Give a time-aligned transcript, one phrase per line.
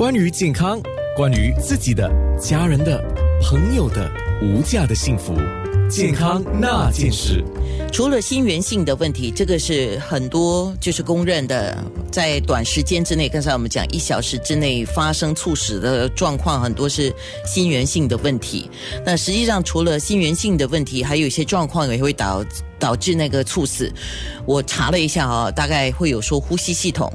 [0.00, 0.80] 关于健康，
[1.16, 2.08] 关于自己的、
[2.40, 3.02] 家人的、
[3.42, 4.08] 朋友的
[4.40, 5.34] 无价的幸福，
[5.90, 7.44] 健康那件事。
[7.92, 11.76] 除了心源性的问题，这个是很多就是公认的，
[12.12, 17.12] 在短时间之内，刚才我们讲一小时之内发生猝死的状况，很多是
[17.44, 18.70] 心源性的问题。
[19.04, 22.44] 那实际上，除了心源性的问题，还有一些状况也会导
[22.78, 23.92] 导致那个猝死。
[24.46, 27.12] 我查了一下啊，大概会有说呼吸系统、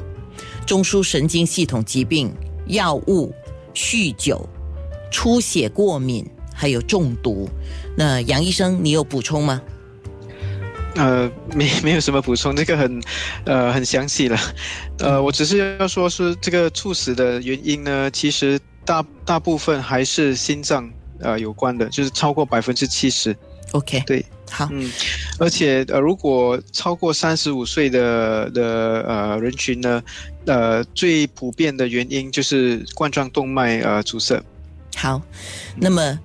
[0.65, 2.29] 中枢神经系统疾病。
[2.68, 3.34] 药物、
[3.73, 4.48] 酗酒、
[5.11, 7.50] 出血、过敏，还有中毒。
[7.97, 9.61] 那杨医生，你有补充吗？
[10.96, 13.01] 呃，没 没有什么补充，这个很，
[13.46, 14.37] 呃，很详细了。
[15.00, 20.87] 呃，我只是要说，是这个猝死的原因呢，其实大大部分还是心脏
[21.20, 23.36] 呃有关的，就是超过百分之七十。
[23.71, 24.92] OK，对，好，嗯，
[25.39, 30.01] 而且呃，如果超过三十五岁的的呃人群呢，
[30.46, 34.42] 呃，最普遍的原因就是冠状动脉呃阻塞。
[34.95, 35.22] 好，
[35.75, 36.19] 那么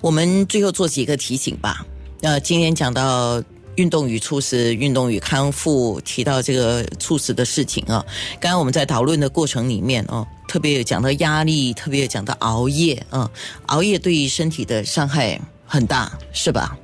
[0.00, 1.86] 我们最后做几个提醒吧。
[2.22, 3.42] 呃，今天讲到
[3.76, 8.04] 运动与猝死、运动与康复，提到这个猝死的事情啊。
[8.40, 13.30] 刚刚我们在讨论的过程里面哦，特别有讲到压力，特别有讲到熬夜啊，
[13.66, 16.76] 熬夜对于身体的伤害很大，是吧？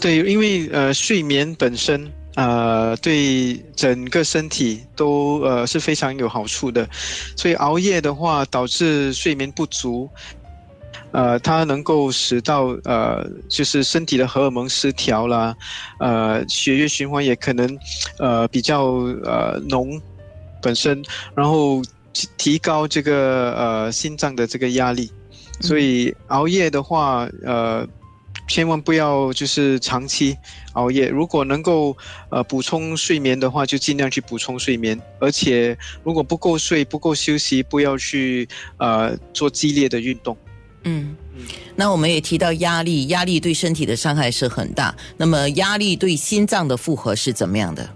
[0.00, 6.88] 对，因为呃，睡眠本身呃，对整个身体都呃是非常有好处的，
[7.36, 10.08] 所以熬夜的话导致睡眠不足，
[11.12, 15.54] 呃，它能够使到呃，就是身体的荷尔蒙失调啦，
[15.98, 17.78] 呃，血液循环也可能
[18.18, 18.84] 呃比较
[19.24, 20.00] 呃浓
[20.62, 21.02] 本身，
[21.34, 21.82] 然后
[22.38, 25.12] 提高这个呃心脏的这个压力，
[25.60, 27.86] 所以熬夜的话呃。
[28.50, 30.36] 千万不要就是长期
[30.72, 31.08] 熬夜。
[31.08, 31.96] 如果能够
[32.30, 35.00] 呃补充睡眠的话，就尽量去补充睡眠。
[35.20, 40.36] 而且如果不够睡、不够休息，不要去呃做激烈的运动。
[40.82, 41.14] 嗯。
[41.76, 44.94] 那我们也提到压力，压力对身体的伤害是很大。
[45.16, 47.88] 那么压力对心脏的负荷是怎么样的？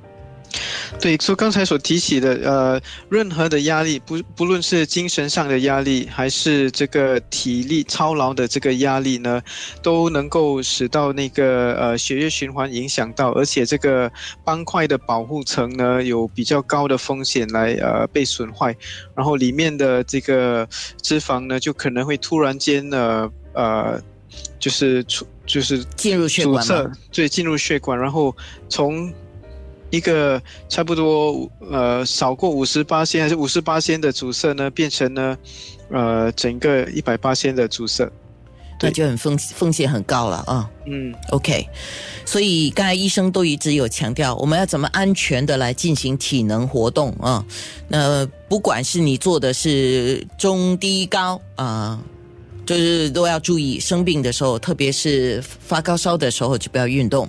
[1.01, 9.43] 对，说刚才所提起的，呃，任何的压力，不不论是精神上的压力，还是这个体力操劳的这个压力呢，
[9.83, 14.11] 都能够使到那个呃血液循环影响到，而且这个
[14.45, 18.75] 斑块的保护层呢有比较高的风险来呃被损坏，
[19.15, 20.67] 然后里面的这个
[21.03, 24.01] 脂肪呢就可能会突然间呢呃
[24.59, 26.67] 就是出就是进入血管
[27.13, 28.35] 对，进入血管，然后
[28.71, 29.13] 从。
[29.95, 35.39] 一个差不多呃少过五十八仙还是五十八仙的阻塞呢，变成呢
[35.91, 38.11] 呃整个一百八仙的阻塞，
[38.81, 40.69] 那就很风风险很高了啊。
[40.87, 41.67] 嗯，OK，
[42.27, 47.45] 所以刚才医生都一直有强调，我们要怎么安全的来进行体能活动啊？
[47.89, 51.99] 那不管是你做的是中低高啊，
[52.67, 57.29] 就是都要注意，生病的时候，特别是发高烧的时候，就不要运动。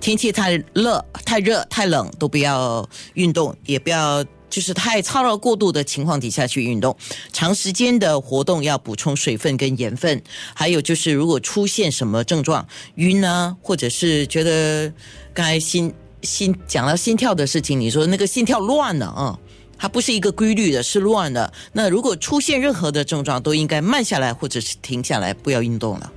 [0.00, 6.96] 天气太热、太热、太冷都不要运动，也不要就是太操劳过度的情况底下去运动。
[7.32, 10.20] 长时间的活动要补充水分跟盐分，
[10.54, 12.66] 还有就是如果出现什么症状，
[12.96, 14.92] 晕啊，或者是觉得
[15.34, 19.38] 刚才心心讲到心跳的事情，你说那个心跳乱了啊，
[19.78, 21.52] 它不是一个规律的，是乱的。
[21.72, 26.12] 那如果出现任何的症状，都应该慢下来或者是停下来，不要运动了。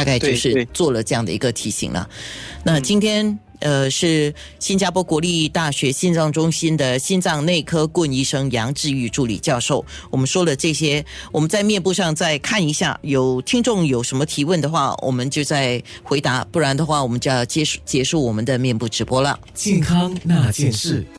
[0.00, 2.08] 大概就是做了这样的一个提醒了。
[2.64, 19.38] 那今天呃是新加坡国立大学心脏中心的心脏内科顾问医生杨志玉助理教授，我们说了这些，我们在面部上再看一下，有听众有什么提问的话，我们就再回答，不然的话我们就要结束结束我们的面部直播了。
[19.52, 21.04] 健康那件事。